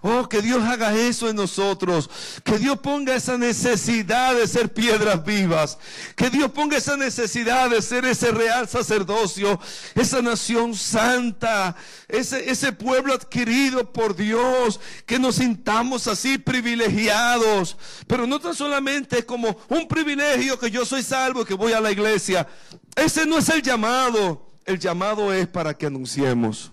Oh, 0.03 0.27
que 0.27 0.41
Dios 0.41 0.63
haga 0.63 0.95
eso 0.95 1.29
en 1.29 1.35
nosotros. 1.35 2.09
Que 2.43 2.57
Dios 2.57 2.79
ponga 2.79 3.13
esa 3.15 3.37
necesidad 3.37 4.33
de 4.33 4.47
ser 4.47 4.73
piedras 4.73 5.23
vivas. 5.23 5.77
Que 6.15 6.31
Dios 6.31 6.51
ponga 6.51 6.77
esa 6.77 6.97
necesidad 6.97 7.69
de 7.69 7.83
ser 7.83 8.05
ese 8.05 8.31
real 8.31 8.67
sacerdocio, 8.67 9.59
esa 9.93 10.23
nación 10.23 10.73
santa, 10.73 11.75
ese, 12.07 12.49
ese 12.49 12.71
pueblo 12.71 13.13
adquirido 13.13 13.93
por 13.93 14.15
Dios. 14.15 14.79
Que 15.05 15.19
nos 15.19 15.35
sintamos 15.35 16.07
así 16.07 16.39
privilegiados. 16.39 17.77
Pero 18.07 18.25
no 18.25 18.39
tan 18.39 18.55
solamente 18.55 19.23
como 19.23 19.55
un 19.69 19.87
privilegio 19.87 20.57
que 20.57 20.71
yo 20.71 20.83
soy 20.83 21.03
salvo 21.03 21.43
y 21.43 21.45
que 21.45 21.53
voy 21.53 21.73
a 21.73 21.81
la 21.81 21.91
iglesia. 21.91 22.47
Ese 22.95 23.27
no 23.27 23.37
es 23.37 23.49
el 23.49 23.61
llamado. 23.61 24.47
El 24.65 24.79
llamado 24.79 25.31
es 25.31 25.47
para 25.47 25.75
que 25.75 25.85
anunciemos. 25.85 26.71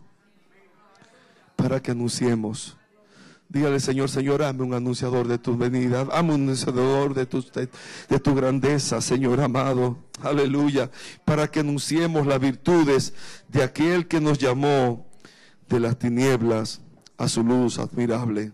Para 1.59 1.83
que 1.83 1.91
anunciemos. 1.91 2.77
Dígale, 3.49 3.81
Señor, 3.81 4.09
Señor, 4.09 4.43
hazme 4.43 4.63
un 4.63 4.75
anunciador 4.75 5.27
de 5.27 5.39
tu 5.39 5.57
venida, 5.57 6.03
hazme 6.13 6.35
un 6.35 6.43
anunciador 6.43 7.15
de 7.15 7.27
tu, 7.27 7.43
de 7.43 8.21
tu 8.21 8.35
grandeza, 8.35 9.01
Señor 9.01 9.41
amado. 9.41 9.99
Aleluya. 10.23 10.89
Para 11.25 11.51
que 11.51 11.61
anunciemos 11.61 12.27
las 12.27 12.39
virtudes 12.39 13.13
de 13.49 13.65
aquel 13.65 14.07
que 14.07 14.21
nos 14.21 14.39
llamó 14.39 15.09
de 15.69 15.81
las 15.81 15.99
tinieblas 15.99 16.81
a 17.17 17.27
su 17.27 17.43
luz 17.43 17.79
admirable. 17.79 18.53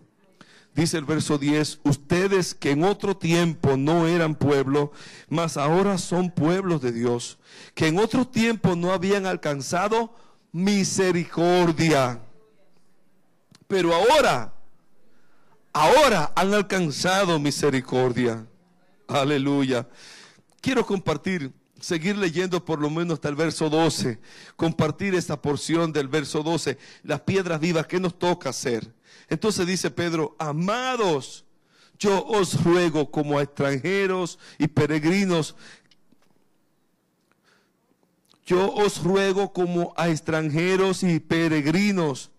Dice 0.73 0.97
el 0.97 1.05
verso 1.05 1.37
10, 1.37 1.81
ustedes 1.83 2.55
que 2.55 2.71
en 2.71 2.83
otro 2.83 3.15
tiempo 3.15 3.77
no 3.77 4.07
eran 4.07 4.35
pueblo, 4.35 4.91
mas 5.29 5.57
ahora 5.57 5.97
son 5.97 6.31
pueblos 6.31 6.81
de 6.81 6.91
Dios, 6.91 7.37
que 7.75 7.87
en 7.87 7.99
otro 7.99 8.27
tiempo 8.27 8.75
no 8.75 8.91
habían 8.91 9.25
alcanzado 9.25 10.13
misericordia. 10.51 12.21
Pero 13.67 13.93
ahora 13.93 14.55
ahora 15.75 16.31
han 16.35 16.53
alcanzado 16.53 17.37
misericordia. 17.37 18.47
Aleluya. 19.07 19.87
Quiero 20.61 20.85
compartir, 20.85 21.51
seguir 21.81 22.17
leyendo 22.17 22.63
por 22.63 22.79
lo 22.79 22.89
menos 22.89 23.15
hasta 23.15 23.27
el 23.27 23.35
verso 23.35 23.69
12, 23.69 24.17
compartir 24.55 25.13
esta 25.13 25.39
porción 25.39 25.91
del 25.91 26.07
verso 26.07 26.41
12, 26.43 26.77
las 27.03 27.21
piedras 27.21 27.59
vivas, 27.59 27.87
¿qué 27.87 27.99
nos 27.99 28.17
toca 28.17 28.49
hacer? 28.49 28.91
Entonces 29.27 29.67
dice 29.67 29.91
Pedro, 29.91 30.35
amados, 30.39 31.45
yo 31.99 32.25
os 32.25 32.63
ruego 32.63 33.11
como 33.11 33.37
a 33.37 33.43
extranjeros 33.43 34.39
y 34.57 34.67
peregrinos, 34.67 35.55
yo 38.45 38.73
os 38.73 39.03
ruego 39.03 39.51
como 39.51 39.93
a 39.97 40.07
extranjeros 40.07 41.03
y 41.03 41.19
peregrinos 41.19 42.31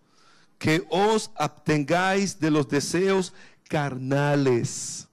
que 0.58 0.86
os 0.90 1.30
abstengáis 1.36 2.38
de 2.40 2.50
los 2.50 2.68
deseos 2.68 3.32
carnales. 3.68 5.08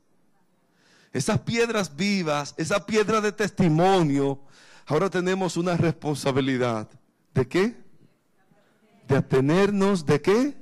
Esas 1.12 1.40
piedras 1.40 1.96
vivas, 1.96 2.56
esa 2.58 2.86
piedra 2.86 3.22
de 3.22 3.32
testimonio, 3.32 4.40
ahora 4.86 5.10
tenemos 5.10 5.58
una 5.58 5.78
responsabilidad. 5.78 6.90
¿De 7.34 7.48
qué? 7.48 7.76
De 9.08 9.18
abstenernos 9.18 10.06
de 10.06 10.22
qué? 10.22 10.58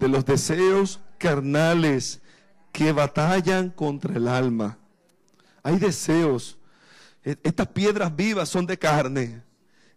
De 0.00 0.08
los 0.08 0.24
deseos 0.24 1.00
carnales 1.16 2.20
que 2.72 2.92
batallan 2.92 3.70
contra 3.70 4.14
el 4.14 4.28
alma. 4.28 4.78
Hay 5.62 5.78
deseos. 5.78 6.58
E-, 7.24 7.36
estas 7.42 7.68
piedras 7.68 8.14
vivas 8.14 8.48
son 8.48 8.66
de 8.66 8.78
carne. 8.78 9.42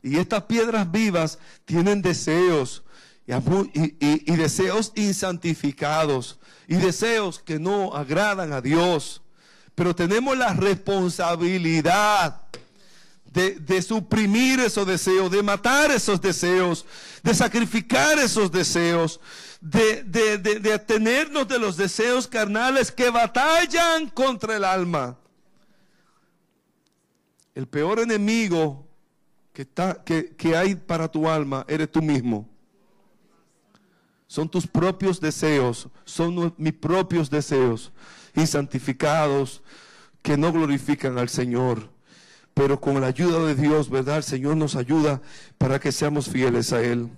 Y 0.01 0.17
estas 0.17 0.43
piedras 0.43 0.89
vivas 0.89 1.37
tienen 1.65 2.01
deseos 2.01 2.83
y, 3.27 4.35
deseos 4.35 4.91
insantificados 4.95 6.39
y 6.67 6.75
deseos 6.75 7.39
que 7.39 7.59
no 7.59 7.95
agradan 7.95 8.53
a 8.53 8.61
Dios. 8.61 9.21
Pero 9.75 9.95
tenemos 9.95 10.37
la 10.37 10.53
responsabilidad 10.53 12.41
de, 13.31 13.81
suprimir 13.81 14.59
esos 14.59 14.85
deseos, 14.85 15.31
de 15.31 15.41
matar 15.41 15.91
esos 15.91 16.19
deseos, 16.19 16.85
de 17.23 17.33
sacrificar 17.33 18.19
esos 18.19 18.51
deseos, 18.51 19.21
de, 19.61 20.03
de, 20.03 20.37
de, 20.37 20.73
atenernos 20.73 21.47
de 21.47 21.59
los 21.59 21.77
deseos 21.77 22.27
carnales 22.27 22.91
que 22.91 23.09
batallan 23.09 24.09
contra 24.09 24.57
el 24.57 24.65
alma. 24.65 25.17
El 27.55 27.67
peor 27.67 27.99
enemigo 27.99 28.87
que, 29.53 29.61
está, 29.61 30.03
que, 30.03 30.35
que 30.35 30.55
hay 30.55 30.75
para 30.75 31.09
tu 31.09 31.29
alma 31.29 31.65
eres 31.67 31.91
tú 31.91 32.01
mismo. 32.01 32.50
Son 34.31 34.47
tus 34.47 34.65
propios 34.65 35.19
deseos, 35.19 35.89
son 36.05 36.53
mis 36.55 36.71
propios 36.71 37.29
deseos, 37.29 37.91
insantificados, 38.33 39.61
que 40.21 40.37
no 40.37 40.53
glorifican 40.53 41.17
al 41.17 41.27
Señor. 41.27 41.89
Pero 42.53 42.79
con 42.79 43.01
la 43.01 43.07
ayuda 43.07 43.45
de 43.45 43.55
Dios, 43.55 43.89
¿verdad? 43.89 44.15
El 44.15 44.23
Señor 44.23 44.55
nos 44.55 44.77
ayuda 44.77 45.21
para 45.57 45.81
que 45.81 45.91
seamos 45.91 46.29
fieles 46.29 46.71
a 46.71 46.81
Él. 46.81 47.09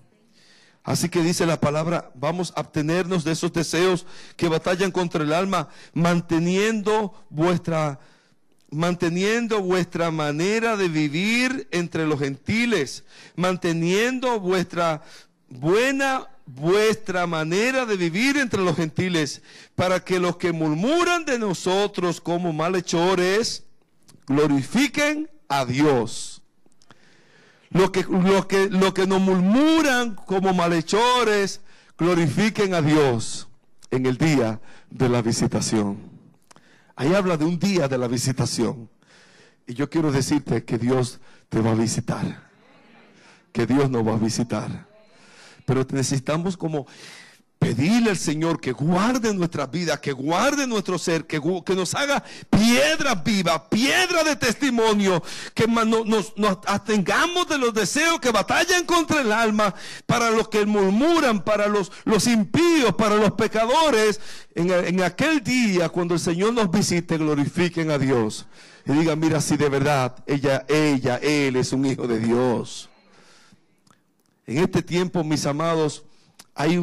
Así 0.83 1.07
que 1.07 1.21
dice 1.21 1.45
la 1.45 1.61
palabra, 1.61 2.11
vamos 2.15 2.51
a 2.55 2.61
abstenernos 2.61 3.23
de 3.23 3.33
esos 3.33 3.53
deseos 3.53 4.07
que 4.35 4.49
batallan 4.49 4.89
contra 4.89 5.23
el 5.23 5.33
alma, 5.33 5.69
manteniendo 5.93 7.13
vuestra 7.29 7.99
manteniendo 8.71 9.61
vuestra 9.61 10.09
manera 10.09 10.77
de 10.77 10.87
vivir 10.87 11.67
entre 11.69 12.07
los 12.07 12.19
gentiles, 12.19 13.03
manteniendo 13.35 14.39
vuestra 14.39 15.03
buena 15.47 16.27
vuestra 16.45 17.25
manera 17.27 17.85
de 17.85 17.97
vivir 17.97 18.37
entre 18.37 18.63
los 18.63 18.75
gentiles, 18.75 19.41
para 19.75 20.03
que 20.03 20.19
los 20.19 20.37
que 20.37 20.51
murmuran 20.51 21.25
de 21.25 21.39
nosotros 21.39 22.19
como 22.19 22.53
malhechores 22.53 23.63
glorifiquen 24.27 25.29
a 25.47 25.65
Dios. 25.65 26.41
Los 27.69 27.91
que, 27.91 28.05
que, 28.47 28.69
lo 28.69 28.93
que 28.93 29.07
nos 29.07 29.21
murmuran 29.21 30.15
como 30.15 30.53
malhechores 30.53 31.61
glorifiquen 31.97 32.73
a 32.73 32.81
Dios 32.81 33.47
en 33.89 34.05
el 34.05 34.17
día 34.17 34.61
de 34.89 35.09
la 35.09 35.21
visitación. 35.21 35.97
Ahí 36.95 37.13
habla 37.13 37.37
de 37.37 37.45
un 37.45 37.57
día 37.57 37.87
de 37.87 37.97
la 37.97 38.07
visitación. 38.07 38.89
Y 39.65 39.73
yo 39.73 39.89
quiero 39.89 40.11
decirte 40.11 40.63
que 40.65 40.77
Dios 40.77 41.19
te 41.49 41.61
va 41.61 41.71
a 41.71 41.75
visitar. 41.75 42.49
Que 43.51 43.65
Dios 43.65 43.89
nos 43.89 44.05
va 44.05 44.13
a 44.13 44.17
visitar. 44.17 44.92
Pero 45.65 45.85
necesitamos 45.91 46.57
como 46.57 46.87
pedirle 47.63 48.09
al 48.09 48.17
Señor 48.17 48.59
que 48.59 48.73
guarde 48.73 49.33
nuestra 49.33 49.65
vida, 49.67 49.99
que 49.99 50.11
guarde 50.11 50.67
nuestro 50.67 50.97
ser, 50.97 51.25
que, 51.25 51.39
que 51.65 51.75
nos 51.75 51.95
haga 51.95 52.23
piedra 52.49 53.15
viva, 53.15 53.69
piedra 53.69 54.23
de 54.23 54.35
testimonio, 54.35 55.23
que 55.53 55.65
nos, 55.67 56.35
nos, 56.37 56.59
atengamos 56.65 57.47
de 57.47 57.57
los 57.57 57.73
deseos 57.73 58.19
que 58.19 58.31
batallan 58.31 58.85
contra 58.85 59.21
el 59.21 59.31
alma, 59.31 59.73
para 60.05 60.29
los 60.29 60.49
que 60.49 60.65
murmuran, 60.65 61.43
para 61.43 61.67
los, 61.67 61.91
los 62.03 62.27
impíos, 62.27 62.93
para 62.95 63.15
los 63.15 63.31
pecadores, 63.31 64.19
en, 64.55 64.71
en 64.71 65.01
aquel 65.01 65.41
día 65.41 65.89
cuando 65.89 66.15
el 66.15 66.19
Señor 66.19 66.53
nos 66.53 66.69
visite, 66.69 67.17
glorifiquen 67.17 67.91
a 67.91 67.97
Dios. 67.97 68.45
Y 68.85 68.91
digan, 68.91 69.17
mira, 69.19 69.39
si 69.39 69.55
de 69.55 69.69
verdad 69.69 70.15
ella, 70.27 70.65
ella, 70.67 71.17
él 71.17 71.55
es 71.55 71.71
un 71.71 71.85
hijo 71.85 72.07
de 72.07 72.19
Dios. 72.19 72.89
En 74.45 74.57
este 74.57 74.81
tiempo, 74.81 75.23
mis 75.23 75.45
amados, 75.45 76.03
hay 76.53 76.77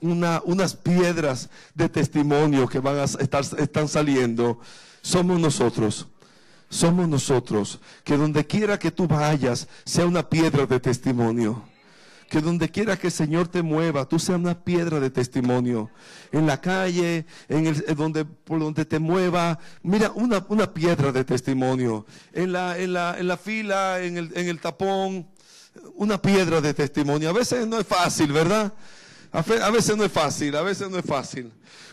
unas 0.00 0.76
piedras 0.76 1.48
de 1.74 1.88
testimonio 1.88 2.68
que 2.68 2.78
van 2.78 2.98
a 2.98 3.04
estar, 3.04 3.44
están 3.58 3.88
saliendo. 3.88 4.60
Somos 5.00 5.40
nosotros. 5.40 6.08
Somos 6.68 7.08
nosotros. 7.08 7.80
Que 8.04 8.16
donde 8.16 8.46
quiera 8.46 8.78
que 8.78 8.90
tú 8.90 9.06
vayas, 9.06 9.66
sea 9.84 10.06
una 10.06 10.28
piedra 10.28 10.66
de 10.66 10.78
testimonio. 10.78 11.62
Que 12.28 12.40
donde 12.40 12.68
quiera 12.68 12.98
que 12.98 13.06
el 13.06 13.12
Señor 13.12 13.46
te 13.46 13.62
mueva, 13.62 14.04
tú 14.04 14.18
seas 14.18 14.38
una 14.38 14.64
piedra 14.64 14.98
de 14.98 15.10
testimonio. 15.10 15.90
En 16.32 16.46
la 16.46 16.60
calle, 16.60 17.24
en 17.48 17.68
el, 17.68 17.84
donde, 17.96 18.24
por 18.24 18.58
donde 18.58 18.84
te 18.84 18.98
mueva, 18.98 19.60
mira, 19.82 20.10
una, 20.10 20.44
una 20.48 20.74
piedra 20.74 21.12
de 21.12 21.24
testimonio. 21.24 22.04
En 22.32 22.52
la, 22.52 22.76
en 22.78 22.92
la, 22.92 23.16
en 23.16 23.28
la 23.28 23.36
fila, 23.36 24.02
en 24.02 24.16
el, 24.18 24.32
en 24.34 24.48
el 24.48 24.60
tapón, 24.60 25.28
una 25.94 26.20
piedra 26.20 26.60
de 26.60 26.74
testimonio. 26.74 27.30
A 27.30 27.32
veces 27.32 27.66
no 27.66 27.78
es 27.78 27.86
fácil, 27.86 28.32
¿verdad? 28.32 28.72
A 29.32 29.70
veces 29.70 29.96
no 29.96 30.04
es 30.04 30.12
fácil, 30.12 30.56
a 30.56 30.62
veces 30.62 30.88
no 30.88 30.98
es 30.98 31.04
fácil. 31.04 31.52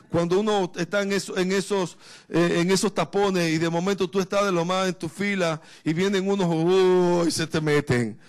Cuando 0.09 0.39
uno 0.39 0.71
está 0.75 1.01
en, 1.01 1.11
en, 1.11 1.51
esos, 1.51 1.97
eh, 2.29 2.59
en 2.59 2.71
esos 2.71 2.93
tapones 2.93 3.51
y 3.51 3.57
de 3.57 3.69
momento 3.69 4.07
tú 4.09 4.19
estás 4.19 4.45
de 4.45 4.51
lo 4.51 4.63
más 4.63 4.87
en 4.87 4.93
tu 4.93 5.09
fila 5.09 5.59
y 5.83 5.91
vienen 5.91 6.29
unos 6.29 7.27
y 7.27 7.31
se 7.31 7.47
te 7.47 7.59
meten. 7.59 8.19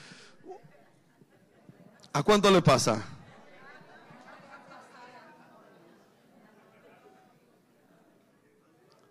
¿A 2.13 2.23
cuánto 2.23 2.51
le 2.51 2.63
pasa? 2.63 3.05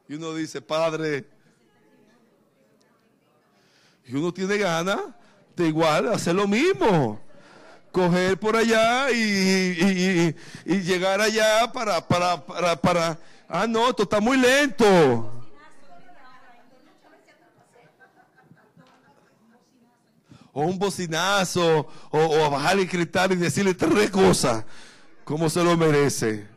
Y 0.08 0.15
uno 0.15 0.34
dice, 0.34 0.62
Padre, 0.62 1.25
y 4.06 4.15
uno 4.15 4.34
tiene 4.34 4.58
ganas 4.58 4.99
de 5.55 5.67
igual 5.67 6.11
hacer 6.13 6.35
lo 6.35 6.47
mismo. 6.47 7.19
coger 7.91 8.39
por 8.39 8.55
allá 8.55 9.11
y, 9.11 10.35
llegar 10.65 11.21
allá 11.21 11.71
para, 11.71 12.05
para, 12.07 12.43
para, 12.43 12.75
para, 12.75 13.19
ah, 13.47 13.67
no, 13.67 13.89
esto 13.89 14.03
está 14.03 14.19
muy 14.19 14.37
lento. 14.37 15.29
O 20.55 20.63
un 20.63 20.77
bocinazo, 20.77 21.87
o, 22.09 22.19
o 22.19 22.49
bajar 22.49 22.77
el 22.77 22.87
cristal 22.89 23.31
y 23.31 23.35
decirle 23.35 23.73
tres 23.73 24.11
cosas, 24.11 24.65
como 25.23 25.49
se 25.49 25.63
lo 25.63 25.75
merece. 25.77 26.47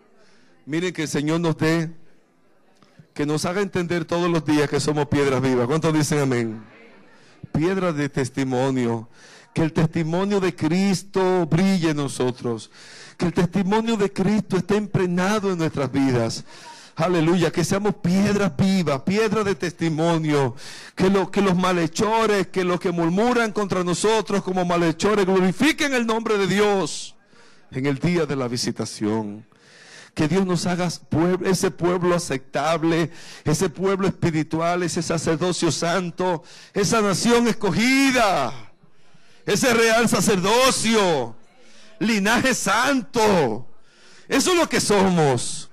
Miren 0.67 0.93
que 0.93 1.03
el 1.03 1.09
Señor 1.09 1.41
nos 1.41 1.57
dé, 1.57 1.91
que 3.15 3.25
nos 3.25 3.45
haga 3.45 3.63
entender 3.63 4.05
todos 4.05 4.31
los 4.31 4.45
días 4.45 4.69
que 4.69 4.81
somos 4.81 5.07
piedras 5.07 5.41
vivas. 5.41 5.67
¿Cuántos 5.67 5.95
dicen 5.95 6.19
amén? 6.19 6.76
Piedras 7.57 7.97
de 7.97 8.09
testimonio. 8.09 9.09
Que 9.55 9.63
el 9.63 9.73
testimonio 9.73 10.41
de 10.41 10.55
Cristo 10.55 11.47
brille 11.47 11.91
en 11.91 11.97
nosotros. 11.97 12.71
Que 13.17 13.27
el 13.27 13.33
testimonio 13.33 13.97
de 13.97 14.13
Cristo 14.13 14.57
esté 14.57 14.77
impregnado 14.77 15.51
en 15.51 15.59
nuestras 15.59 15.91
vidas. 15.91 16.45
Aleluya, 16.97 17.51
que 17.51 17.65
seamos 17.65 17.95
piedras 17.97 18.57
vivas, 18.57 19.03
piedras 19.03 19.45
de 19.45 19.55
testimonio. 19.55 20.55
Que, 20.95 21.09
lo, 21.09 21.31
que 21.31 21.41
los 21.41 21.57
malhechores, 21.57 22.49
que 22.49 22.65
los 22.65 22.79
que 22.79 22.91
murmuran 22.91 23.53
contra 23.53 23.83
nosotros 23.85 24.43
como 24.43 24.65
malhechores, 24.65 25.25
glorifiquen 25.25 25.95
el 25.95 26.07
nombre 26.07 26.37
de 26.37 26.47
Dios 26.47 27.17
en 27.71 27.87
el 27.87 27.99
día 27.99 28.27
de 28.27 28.37
la 28.37 28.49
visitación 28.49 29.45
que 30.17 30.29
Dios 30.29 30.47
nos 30.47 30.65
haga 30.65 30.89
ese 31.45 31.71
pueblo 31.71 32.15
aceptable, 32.15 33.11
ese 33.45 33.69
pueblo 33.69 34.09
espiritual, 34.09 34.83
ese 34.83 35.03
sacerdocio 35.03 35.71
santo, 35.71 36.43
esa 36.73 37.03
nación 37.03 37.47
escogida, 37.49 38.51
ese 39.45 39.75
real 39.75 40.09
sacerdocio, 40.09 41.37
linaje 41.99 42.55
santo. 42.55 43.69
Eso 44.27 44.53
es 44.53 44.57
lo 44.59 44.67
que 44.67 44.81
somos. 44.81 45.71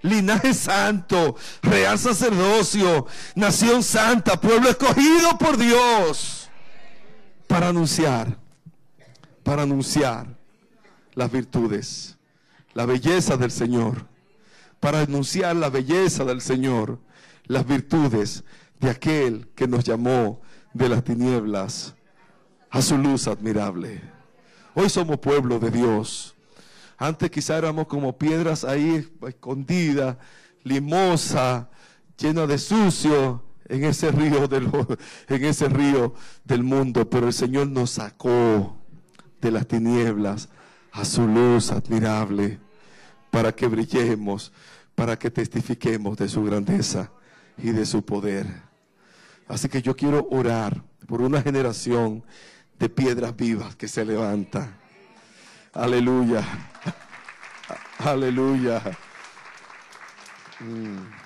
Linaje 0.00 0.54
santo, 0.54 1.36
real 1.60 1.98
sacerdocio, 1.98 3.06
nación 3.34 3.82
santa, 3.82 4.40
pueblo 4.40 4.70
escogido 4.70 5.36
por 5.36 5.58
Dios 5.58 6.48
para 7.46 7.68
anunciar, 7.68 8.38
para 9.44 9.64
anunciar 9.64 10.26
las 11.14 11.30
virtudes 11.30 12.16
la 12.74 12.86
belleza 12.86 13.36
del 13.36 13.50
Señor, 13.50 14.06
para 14.80 15.00
anunciar 15.00 15.56
la 15.56 15.70
belleza 15.70 16.24
del 16.24 16.40
Señor, 16.40 16.98
las 17.46 17.66
virtudes 17.66 18.44
de 18.80 18.90
aquel 18.90 19.48
que 19.54 19.68
nos 19.68 19.84
llamó 19.84 20.40
de 20.72 20.88
las 20.88 21.04
tinieblas 21.04 21.94
a 22.70 22.82
su 22.82 22.96
luz 22.96 23.28
admirable. 23.28 24.00
Hoy 24.74 24.88
somos 24.88 25.18
pueblo 25.18 25.58
de 25.58 25.70
Dios. 25.70 26.34
Antes 26.96 27.30
quizá 27.30 27.58
éramos 27.58 27.86
como 27.86 28.16
piedras 28.16 28.64
ahí 28.64 29.06
escondidas, 29.26 30.16
limosa, 30.62 31.68
llena 32.16 32.46
de 32.46 32.58
sucio 32.58 33.44
en 33.68 33.84
ese 33.84 34.10
río 34.10 34.48
en 35.28 35.44
ese 35.44 35.68
río 35.68 36.14
del 36.44 36.62
mundo, 36.62 37.08
pero 37.08 37.26
el 37.26 37.32
Señor 37.32 37.68
nos 37.68 37.90
sacó 37.90 38.76
de 39.40 39.50
las 39.50 39.66
tinieblas 39.66 40.48
a 40.92 41.04
su 41.04 41.26
luz 41.26 41.70
admirable, 41.70 42.58
para 43.30 43.52
que 43.52 43.66
brillemos, 43.66 44.52
para 44.94 45.18
que 45.18 45.30
testifiquemos 45.30 46.16
de 46.18 46.28
su 46.28 46.44
grandeza 46.44 47.10
y 47.56 47.70
de 47.70 47.86
su 47.86 48.04
poder. 48.04 48.46
Así 49.48 49.68
que 49.68 49.82
yo 49.82 49.96
quiero 49.96 50.28
orar 50.30 50.82
por 51.06 51.22
una 51.22 51.42
generación 51.42 52.24
de 52.78 52.88
piedras 52.88 53.34
vivas 53.36 53.74
que 53.76 53.88
se 53.88 54.04
levanta. 54.04 54.78
Aleluya. 55.72 56.44
Aleluya. 57.98 58.82
Mm. 60.60 61.22